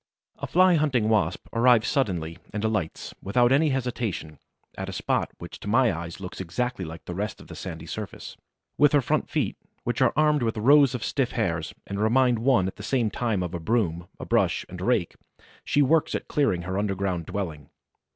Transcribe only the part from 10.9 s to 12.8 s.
of stiff hairs and remind one at